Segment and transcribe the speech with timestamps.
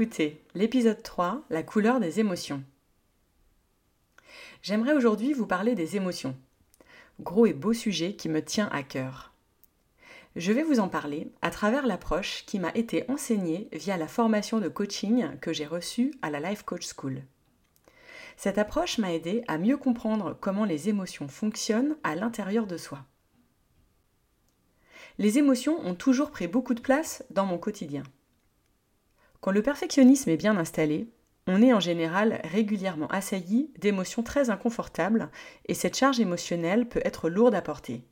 [0.00, 2.62] Écoutez l'épisode 3, la couleur des émotions.
[4.62, 6.36] J'aimerais aujourd'hui vous parler des émotions.
[7.18, 9.32] Gros et beau sujet qui me tient à cœur.
[10.36, 14.60] Je vais vous en parler à travers l'approche qui m'a été enseignée via la formation
[14.60, 17.24] de coaching que j'ai reçue à la Life Coach School.
[18.36, 23.04] Cette approche m'a aidé à mieux comprendre comment les émotions fonctionnent à l'intérieur de soi.
[25.18, 28.04] Les émotions ont toujours pris beaucoup de place dans mon quotidien.
[29.40, 31.08] Quand le perfectionnisme est bien installé,
[31.46, 35.30] on est en général régulièrement assailli d'émotions très inconfortables
[35.66, 38.02] et cette charge émotionnelle peut être lourde à porter.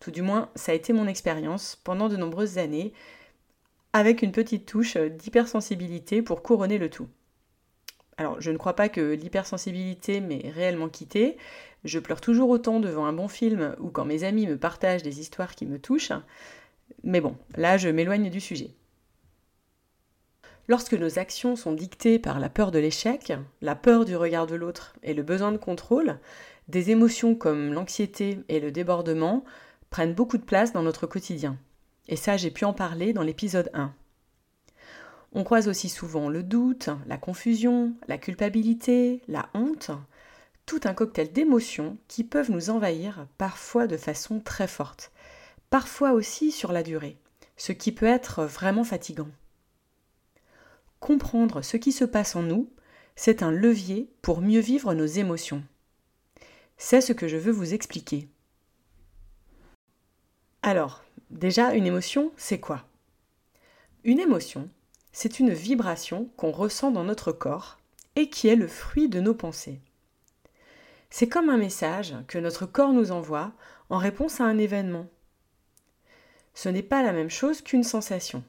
[0.00, 2.94] Tout du moins, ça a été mon expérience pendant de nombreuses années,
[3.92, 7.08] avec une petite touche d'hypersensibilité pour couronner le tout.
[8.16, 11.36] Alors, je ne crois pas que l'hypersensibilité m'ait réellement quitté.
[11.84, 15.20] Je pleure toujours autant devant un bon film ou quand mes amis me partagent des
[15.20, 16.12] histoires qui me touchent.
[17.02, 18.70] Mais bon, là, je m'éloigne du sujet.
[20.70, 24.54] Lorsque nos actions sont dictées par la peur de l'échec, la peur du regard de
[24.54, 26.20] l'autre et le besoin de contrôle,
[26.68, 29.42] des émotions comme l'anxiété et le débordement
[29.90, 31.58] prennent beaucoup de place dans notre quotidien.
[32.06, 33.92] Et ça, j'ai pu en parler dans l'épisode 1.
[35.32, 39.90] On croise aussi souvent le doute, la confusion, la culpabilité, la honte,
[40.66, 45.10] tout un cocktail d'émotions qui peuvent nous envahir parfois de façon très forte,
[45.68, 47.16] parfois aussi sur la durée,
[47.56, 49.30] ce qui peut être vraiment fatigant
[51.00, 52.70] comprendre ce qui se passe en nous,
[53.16, 55.62] c'est un levier pour mieux vivre nos émotions.
[56.76, 58.28] C'est ce que je veux vous expliquer.
[60.62, 62.84] Alors, déjà, une émotion, c'est quoi?
[64.04, 64.68] Une émotion,
[65.12, 67.78] c'est une vibration qu'on ressent dans notre corps
[68.16, 69.80] et qui est le fruit de nos pensées.
[71.10, 73.52] C'est comme un message que notre corps nous envoie
[73.88, 75.06] en réponse à un événement.
[76.54, 78.44] Ce n'est pas la même chose qu'une sensation.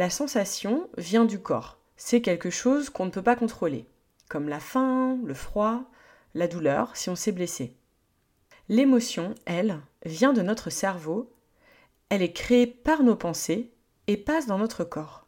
[0.00, 1.76] La sensation vient du corps.
[1.98, 3.84] C'est quelque chose qu'on ne peut pas contrôler,
[4.30, 5.82] comme la faim, le froid,
[6.32, 7.74] la douleur si on s'est blessé.
[8.70, 11.30] L'émotion, elle, vient de notre cerveau,
[12.08, 13.72] elle est créée par nos pensées
[14.06, 15.26] et passe dans notre corps.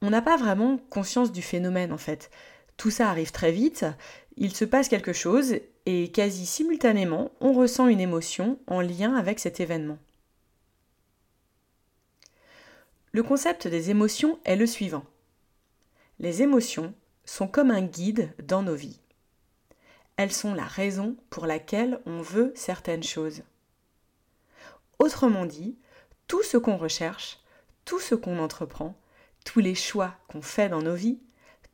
[0.00, 2.30] On n'a pas vraiment conscience du phénomène en fait.
[2.78, 3.84] Tout ça arrive très vite,
[4.38, 9.38] il se passe quelque chose et quasi simultanément on ressent une émotion en lien avec
[9.38, 9.98] cet événement.
[13.12, 15.04] Le concept des émotions est le suivant.
[16.18, 19.00] Les émotions sont comme un guide dans nos vies.
[20.16, 23.42] Elles sont la raison pour laquelle on veut certaines choses.
[24.98, 25.78] Autrement dit,
[26.26, 27.38] tout ce qu'on recherche,
[27.84, 28.94] tout ce qu'on entreprend,
[29.44, 31.20] tous les choix qu'on fait dans nos vies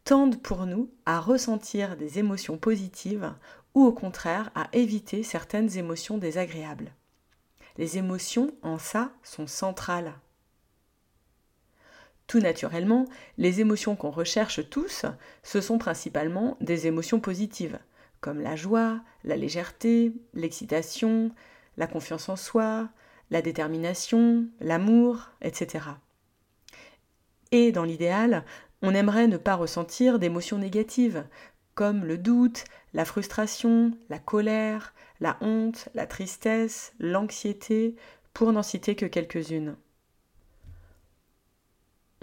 [0.05, 3.33] tendent pour nous à ressentir des émotions positives
[3.75, 6.93] ou au contraire à éviter certaines émotions désagréables.
[7.77, 10.15] Les émotions en ça sont centrales.
[12.26, 13.04] Tout naturellement,
[13.36, 15.04] les émotions qu'on recherche tous,
[15.42, 17.78] ce sont principalement des émotions positives,
[18.21, 21.30] comme la joie, la légèreté, l'excitation,
[21.76, 22.88] la confiance en soi,
[23.30, 25.86] la détermination, l'amour, etc.
[27.53, 28.44] Et dans l'idéal,
[28.80, 31.24] on aimerait ne pas ressentir d'émotions négatives,
[31.74, 37.97] comme le doute, la frustration, la colère, la honte, la tristesse, l'anxiété,
[38.32, 39.77] pour n'en citer que quelques-unes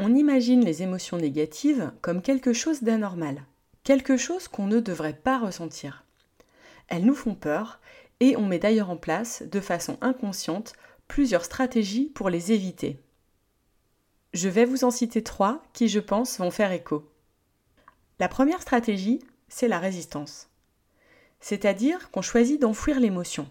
[0.02, 3.46] on imagine les émotions négatives comme quelque chose d'anormal,
[3.84, 6.04] quelque chose qu'on ne devrait pas ressentir.
[6.88, 7.80] Elles nous font peur
[8.20, 10.74] et on met d'ailleurs en place, de façon inconsciente,
[11.08, 13.00] plusieurs stratégies pour les éviter.
[14.34, 17.08] Je vais vous en citer trois qui, je pense, vont faire écho.
[18.20, 19.20] La première stratégie,
[19.50, 20.50] c'est la résistance.
[21.42, 23.48] C'est-à-dire qu'on choisit d'enfouir l'émotion.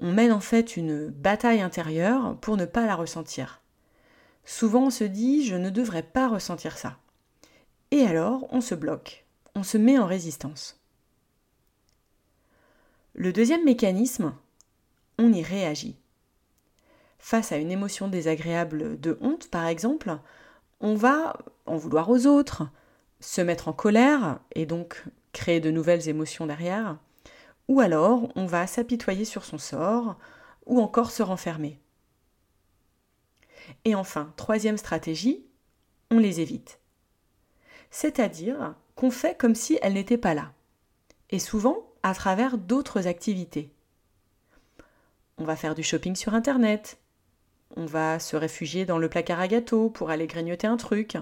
[0.00, 3.60] On mène en fait une bataille intérieure pour ne pas la ressentir.
[4.48, 6.96] Souvent on se dit je ne devrais pas ressentir ça.
[7.90, 10.80] et alors on se bloque, on se met en résistance.
[13.12, 14.32] Le deuxième mécanisme,
[15.18, 15.98] on y réagit.
[17.18, 20.16] Face à une émotion désagréable de honte, par exemple,
[20.80, 21.36] on va
[21.66, 22.70] en vouloir aux autres,
[23.20, 26.96] se mettre en colère et donc créer de nouvelles émotions derrière,
[27.68, 30.16] ou alors on va s'apitoyer sur son sort,
[30.64, 31.78] ou encore se renfermer.
[33.84, 35.44] Et enfin, troisième stratégie,
[36.10, 36.78] on les évite.
[37.90, 40.52] C'est-à-dire qu'on fait comme si elles n'étaient pas là,
[41.30, 43.70] et souvent à travers d'autres activités.
[45.38, 46.98] On va faire du shopping sur Internet,
[47.76, 51.16] on va se réfugier dans le placard à gâteaux pour aller grignoter un truc,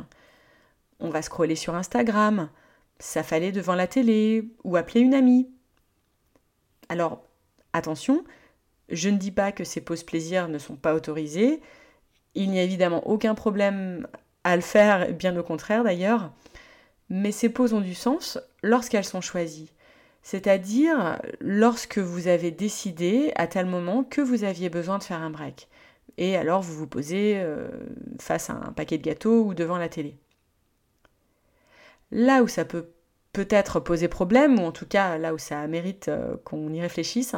[1.01, 2.49] on va scroller sur Instagram,
[2.99, 5.51] s'affaler devant la télé ou appeler une amie.
[6.89, 7.25] Alors,
[7.73, 8.25] attention,
[8.89, 11.61] je ne dis pas que ces pauses plaisir ne sont pas autorisées.
[12.37, 14.07] Il n'y a évidemment aucun problème
[14.45, 16.31] à le faire, bien au contraire d'ailleurs.
[17.09, 19.73] Mais ces pauses ont du sens lorsqu'elles sont choisies.
[20.23, 25.31] C'est-à-dire lorsque vous avez décidé à tel moment que vous aviez besoin de faire un
[25.31, 25.69] break.
[26.19, 27.69] Et alors vous vous posez euh,
[28.21, 30.17] face à un paquet de gâteaux ou devant la télé.
[32.11, 32.91] Là où ça peut
[33.33, 37.35] peut-être poser problème, ou en tout cas là où ça mérite euh, qu'on y réfléchisse,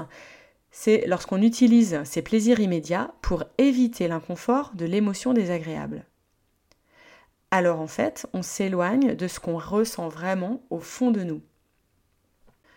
[0.80, 6.06] c'est lorsqu'on utilise ces plaisirs immédiats pour éviter l'inconfort de l'émotion désagréable.
[7.50, 11.42] Alors en fait, on s'éloigne de ce qu'on ressent vraiment au fond de nous.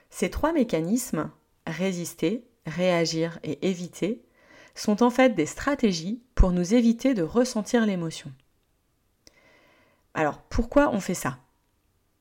[0.10, 1.30] Ces trois mécanismes,
[1.68, 4.24] résister, réagir et éviter,
[4.74, 8.32] sont en fait des stratégies pour nous éviter de ressentir l'émotion.
[10.16, 11.38] Alors pourquoi on fait ça?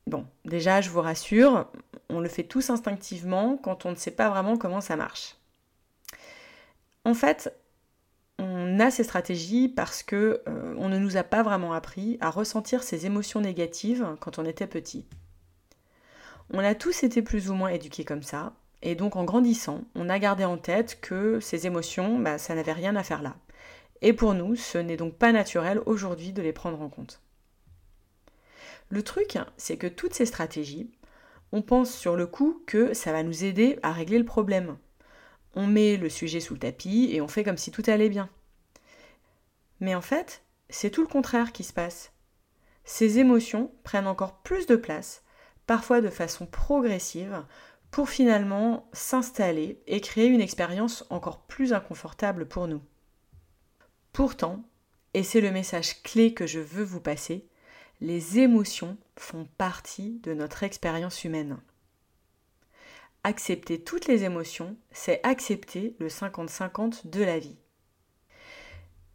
[0.07, 1.73] Bon, déjà, je vous rassure,
[2.11, 5.40] on le fait tous instinctivement quand on ne sait pas vraiment comment ça marche.
[7.11, 7.53] En fait,
[8.39, 12.31] on a ces stratégies parce que euh, on ne nous a pas vraiment appris à
[12.31, 15.09] ressentir ces émotions négatives quand on était petit.
[16.53, 20.09] On a tous été plus ou moins éduqués comme ça, et donc en grandissant, on
[20.09, 23.35] a gardé en tête que ces émotions, bah, ça n'avait rien à faire là.
[24.03, 27.21] Et pour nous, ce n'est donc pas naturel aujourd'hui de les prendre en compte.
[28.89, 30.93] Le truc, c'est que toutes ces stratégies,
[31.51, 34.77] on pense sur le coup que ça va nous aider à régler le problème.
[35.55, 38.29] On met le sujet sous le tapis et on fait comme si tout allait bien.
[39.81, 42.13] Mais en fait, c'est tout le contraire qui se passe.
[42.85, 45.23] Ces émotions prennent encore plus de place,
[45.67, 47.45] parfois de façon progressive,
[47.91, 52.83] pour finalement s'installer et créer une expérience encore plus inconfortable pour nous.
[54.13, 54.63] Pourtant,
[55.15, 57.49] et c'est le message clé que je veux vous passer,
[58.01, 61.59] les émotions font partie de notre expérience humaine.
[63.23, 67.59] Accepter toutes les émotions, c'est accepter le 50-50 de la vie.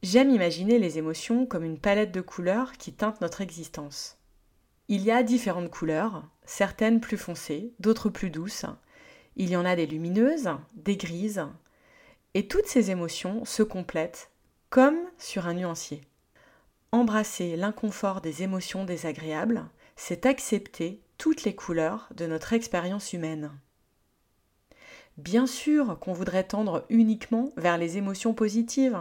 [0.04, 4.19] J'aime imaginer les émotions comme une palette de couleurs qui teinte notre existence.
[4.90, 8.68] Il y a différentes couleurs, certaines plus foncées, d'autres plus douces.
[9.38, 11.44] Il y en a des lumineuses, des grises,
[12.36, 14.30] et toutes ces émotions se complètent
[14.69, 16.01] comme sur un nuancier.
[16.92, 19.66] Embrasser l'inconfort des émotions désagréables,
[19.96, 23.51] c'est accepter toutes les couleurs de notre expérience humaine.
[25.17, 29.00] Bien sûr qu'on voudrait tendre uniquement vers les émotions positives.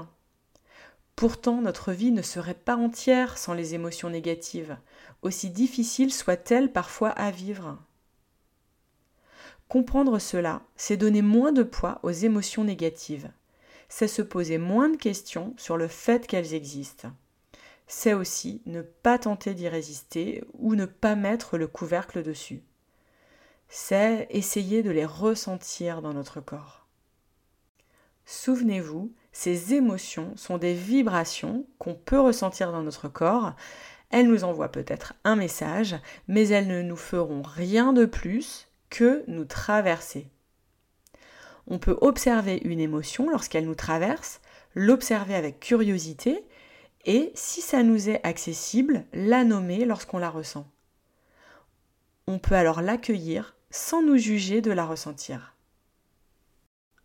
[1.17, 4.77] Pourtant, notre vie ne serait pas entière sans les émotions négatives,
[5.23, 7.79] aussi difficiles soient-elles parfois à vivre.
[9.69, 13.31] Comprendre cela, c'est donner moins de poids aux émotions négatives.
[13.89, 17.11] C'est se poser moins de questions sur le fait qu'elles existent
[17.87, 22.63] c'est aussi ne pas tenter d'y résister ou ne pas mettre le couvercle dessus.
[23.77, 26.87] C'est essayer de les ressentir dans notre corps.
[28.25, 33.55] Souvenez-vous, ces émotions sont des vibrations qu'on peut ressentir dans notre corps.
[34.11, 35.97] Elles nous envoient peut-être un message,
[36.29, 40.29] mais elles ne nous feront rien de plus que nous traverser.
[41.67, 44.41] On peut observer une émotion lorsqu'elle nous traverse,
[44.77, 46.47] l'observer avec curiosité
[47.07, 50.71] et, si ça nous est accessible, la nommer lorsqu'on la ressent.
[52.29, 55.57] On peut alors l'accueillir sans nous juger de la ressentir.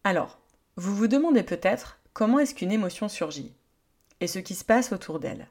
[0.04, 0.38] Alors,
[0.76, 3.56] vous vous demandez peut-être comment est-ce qu'une émotion surgit
[4.20, 5.48] et ce qui se passe autour d'elle.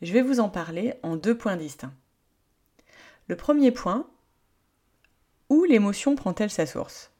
[0.00, 1.92] Je vais vous en parler en deux points distincts.
[3.28, 4.08] Le premier point,
[5.50, 7.10] où l'émotion prend-elle sa source?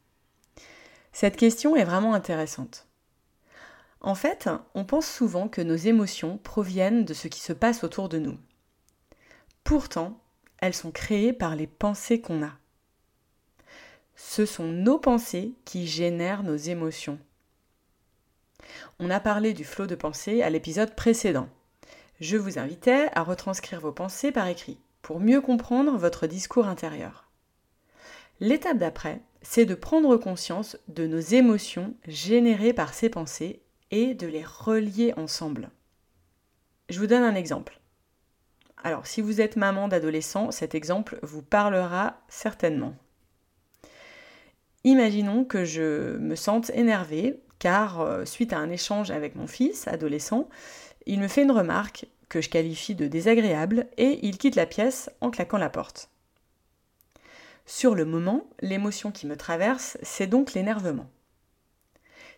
[1.12, 2.88] Cette question est vraiment intéressante.
[4.00, 8.08] En fait, on pense souvent que nos émotions proviennent de ce qui se passe autour
[8.08, 8.38] de nous.
[9.64, 10.18] Pourtant,
[10.60, 12.52] elles sont créées par les pensées qu'on a.
[14.16, 17.18] Ce sont nos pensées qui génèrent nos émotions.
[18.98, 21.48] On a parlé du flot de pensées à l'épisode précédent.
[22.20, 27.30] Je vous invitais à retranscrire vos pensées par écrit pour mieux comprendre votre discours intérieur.
[28.40, 34.26] L'étape d'après, c'est de prendre conscience de nos émotions générées par ces pensées et de
[34.26, 35.70] les relier ensemble.
[36.88, 37.80] Je vous donne un exemple.
[38.82, 42.94] Alors, si vous êtes maman d'adolescent, cet exemple vous parlera certainement.
[44.86, 49.88] Imaginons que je me sente énervée car, euh, suite à un échange avec mon fils
[49.88, 50.48] adolescent,
[51.06, 55.10] il me fait une remarque que je qualifie de désagréable et il quitte la pièce
[55.20, 56.08] en claquant la porte.
[57.66, 61.10] Sur le moment, l'émotion qui me traverse, c'est donc l'énervement.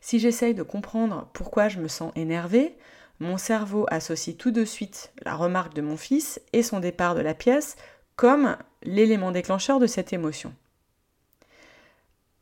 [0.00, 2.78] Si j'essaye de comprendre pourquoi je me sens énervée,
[3.20, 7.20] mon cerveau associe tout de suite la remarque de mon fils et son départ de
[7.20, 7.76] la pièce
[8.16, 10.54] comme l'élément déclencheur de cette émotion.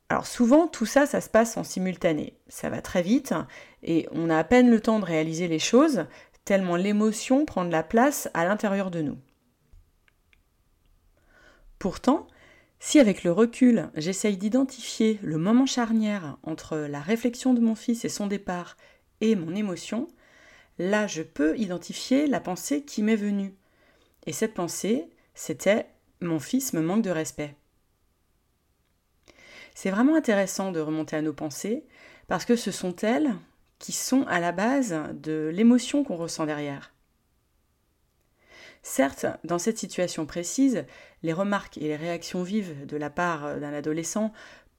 [0.09, 2.37] Alors souvent, tout ça, ça se passe en simultané.
[2.47, 3.33] Ça va très vite
[3.83, 6.05] et on a à peine le temps de réaliser les choses,
[6.45, 9.17] tellement l'émotion prend de la place à l'intérieur de nous.
[11.77, 12.25] Pourtant,
[12.79, 18.05] si avec le recul, j'essaye d'identifier le moment charnière entre la réflexion de mon fils
[18.05, 18.77] et son départ
[19.19, 20.07] et mon émotion,
[20.79, 23.53] là je peux identifier la pensée qui m'est venue.
[24.25, 25.87] Et cette pensée, c'était
[26.21, 27.55] mon fils me manque de respect.
[29.79, 31.85] C'est vraiment intéressant de remonter à nos pensées
[32.27, 33.35] parce que ce sont elles
[33.77, 36.95] qui sont à la base de l'émotion qu'on ressent derrière.
[38.81, 40.87] Certes, dans cette situation précise,
[41.21, 44.33] les remarques et les réactions vives de la part d'un adolescent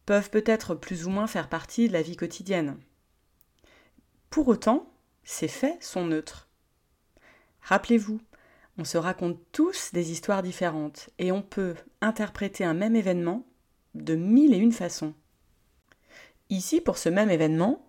[0.05, 2.77] peuvent peut-être plus ou moins faire partie de la vie quotidienne.
[4.31, 6.49] Pour autant, ces faits sont neutres.
[7.61, 8.21] Rappelez-vous,
[8.79, 13.47] on se raconte tous des histoires différentes et on peut interpréter un même événement
[13.95, 15.15] de mille et une façons.
[16.51, 17.85] Ici, pour ce même événement,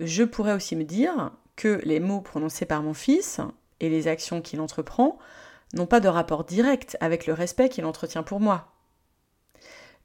[0.00, 3.40] je pourrais aussi me dire que les mots prononcés par mon fils
[3.80, 5.18] et les actions qu'il entreprend
[5.74, 8.72] n'ont pas de rapport direct avec le respect qu'il entretient pour moi.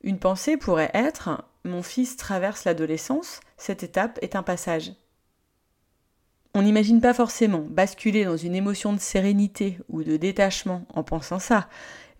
[0.04, 4.94] Une pensée pourrait être Mon fils traverse l'adolescence, cette étape est un passage.
[6.54, 11.40] On n'imagine pas forcément basculer dans une émotion de sérénité ou de détachement en pensant
[11.40, 11.68] ça,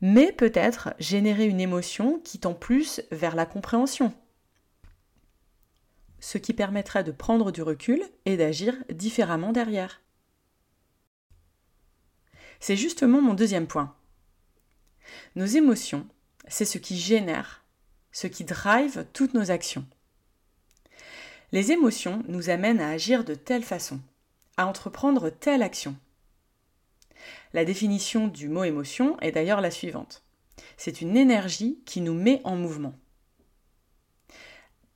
[0.08, 4.14] mais peut-être générer une émotion qui tend plus vers la compréhension.
[6.20, 10.04] Ce qui permettra de prendre du recul et d'agir différemment derrière.
[12.60, 13.96] C'est justement mon deuxième point.
[15.36, 16.08] Nos émotions,
[16.48, 17.66] c'est ce qui génère,
[18.12, 19.88] ce qui drive toutes nos actions.
[21.52, 24.00] Les émotions nous amènent à agir de telle façon,
[24.56, 25.96] à entreprendre telle action.
[27.54, 30.24] La définition du mot émotion est d'ailleurs la suivante.
[30.78, 32.94] C'est une énergie qui nous met en mouvement.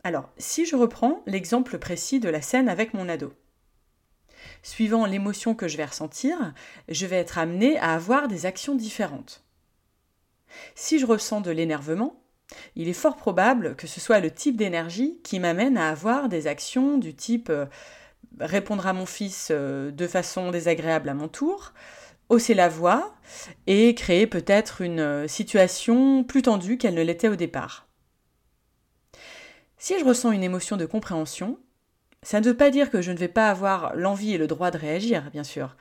[0.04, 3.34] Alors, si je reprends l'exemple précis de la scène avec mon ado.
[4.64, 6.54] Suivant l'émotion que je vais ressentir,
[6.88, 9.44] je vais être amené à avoir des actions différentes.
[10.76, 12.22] Si je ressens de l'énervement,
[12.76, 16.48] il est fort probable que ce soit le type d'énergie qui m'amène à avoir des
[16.48, 17.66] actions du type euh,
[18.40, 21.74] répondre à mon fils euh, de façon désagréable à mon tour,
[22.30, 23.16] hausser la voix
[23.68, 27.88] et créer peut-être une euh, situation plus tendue qu'elle ne l'était au départ.
[29.78, 31.60] Si je ressens une émotion de compréhension,
[32.22, 34.72] ça ne veut pas dire que je ne vais pas avoir l'envie et le droit
[34.72, 35.76] de réagir, bien sûr,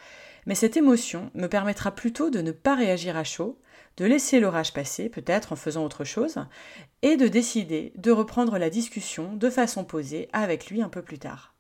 [0.47, 3.61] mais cette émotion me permettra plutôt de ne pas réagir à chaud,
[3.97, 6.37] de laisser l'orage passer, peut-être en faisant autre chose,
[7.03, 11.19] et de décider de reprendre la discussion de façon posée avec lui un peu plus
[11.19, 11.55] tard.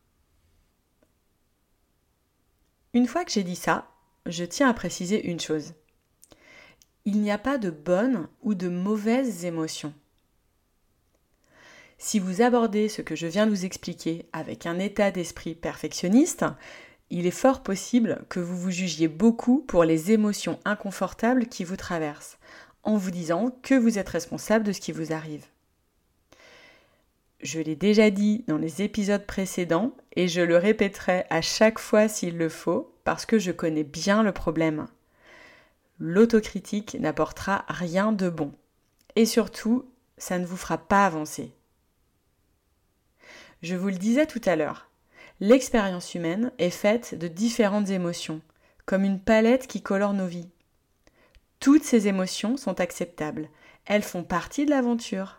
[2.95, 3.90] Une fois que j'ai dit ça,
[4.28, 5.73] je tiens à préciser une chose.
[7.04, 9.94] Il n'y a pas de bonnes ou de mauvaises émotions.
[11.97, 16.44] Si vous abordez ce que je viens de vous expliquer avec un état d'esprit perfectionniste,
[17.11, 21.76] il est fort possible que vous vous jugiez beaucoup pour les émotions inconfortables qui vous
[21.76, 22.38] traversent,
[22.82, 25.47] en vous disant que vous êtes responsable de ce qui vous arrive.
[27.40, 32.09] Je l'ai déjà dit dans les épisodes précédents et je le répéterai à chaque fois
[32.09, 34.87] s'il le faut parce que je connais bien le problème.
[36.00, 38.52] L'autocritique n'apportera rien de bon.
[39.14, 41.52] Et surtout, ça ne vous fera pas avancer.
[43.62, 44.88] Je vous le disais tout à l'heure,
[45.40, 48.40] l'expérience humaine est faite de différentes émotions,
[48.87, 50.50] comme une palette qui colore nos vies.
[51.59, 53.49] Toutes ces émotions sont acceptables,
[53.85, 55.38] elles font partie de l'aventure.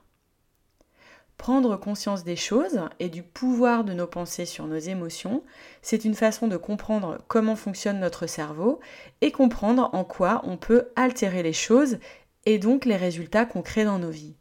[1.40, 5.42] Prendre conscience des choses et du pouvoir de nos pensées sur nos émotions,
[5.82, 8.82] c'est une façon de comprendre comment fonctionne notre cerveau
[9.22, 11.98] et comprendre en quoi on peut altérer les choses
[12.46, 14.36] et donc les résultats qu'on crée dans nos vies.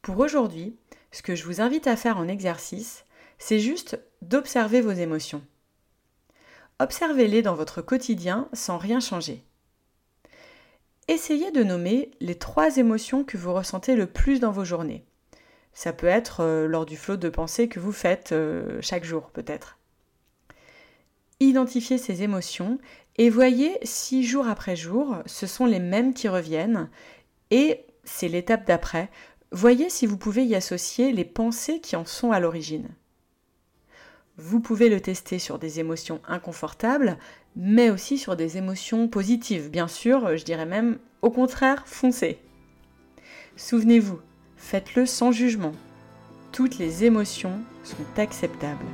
[0.00, 0.74] Pour aujourd'hui,
[1.12, 3.04] ce que je vous invite à faire en exercice,
[3.36, 5.42] c'est juste d'observer vos émotions.
[6.78, 9.44] Observez-les dans votre quotidien sans rien changer.
[11.08, 15.04] essayez de nommer les trois émotions que vous ressentez le plus dans vos journées.
[15.72, 19.30] Ça peut être euh, lors du flot de pensée que vous faites euh, chaque jour
[19.30, 19.78] peut-être.
[21.40, 22.78] Identifiez ces émotions
[23.16, 26.88] et voyez si jour après jour, ce sont les mêmes qui reviennent.
[27.50, 29.08] Et c'est l'étape d'après,
[29.52, 32.88] voyez si vous pouvez y associer les pensées qui en sont à l'origine.
[34.36, 37.18] Vous pouvez le tester sur des émotions inconfortables,
[37.56, 39.68] mais aussi sur des émotions positives.
[39.68, 42.38] Bien sûr, je dirais même au contraire, foncez.
[43.56, 44.20] Souvenez-vous,
[44.58, 45.72] faites-le sans jugement.
[46.52, 48.84] Toutes les émotions sont acceptables.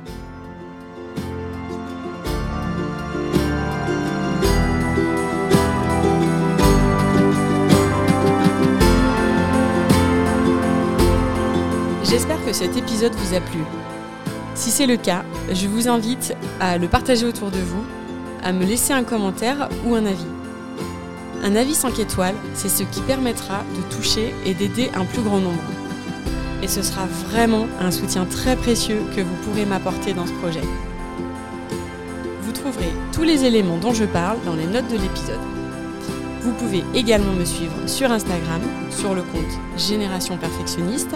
[12.03, 13.59] J'espère que cet épisode vous a plu.
[14.53, 17.83] Si c'est le cas, je vous invite à le partager autour de vous,
[18.41, 20.34] à me laisser un commentaire ou un avis.
[21.45, 25.39] Un avis 5 étoiles, c'est ce qui permettra de toucher et d'aider un plus grand
[25.39, 25.61] nombre.
[26.63, 30.63] Et ce sera vraiment un soutien très précieux que vous pourrez m'apporter dans ce projet.
[32.41, 35.39] Vous trouverez tous les éléments dont je parle dans les notes de l'épisode.
[36.41, 41.15] Vous pouvez également me suivre sur Instagram, sur le compte Génération Perfectionniste,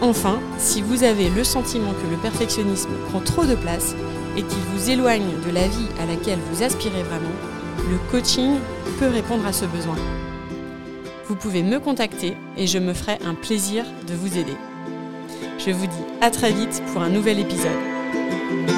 [0.00, 3.96] Enfin, si vous avez le sentiment que le perfectionnisme prend trop de place
[4.36, 7.34] et qu'il vous éloigne de la vie à laquelle vous aspirez vraiment,
[7.90, 8.58] le coaching
[8.98, 9.96] peut répondre à ce besoin.
[11.26, 14.56] Vous pouvez me contacter et je me ferai un plaisir de vous aider.
[15.58, 18.77] Je vous dis à très vite pour un nouvel épisode.